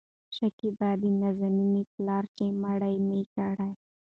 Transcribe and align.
شکيبا: 0.35 0.89
د 1.01 1.03
نازنين 1.21 1.73
پلاره 1.93 2.29
چې 2.35 2.45
مړه 2.61 2.89
مې 3.07 3.21
کړې 3.33 3.69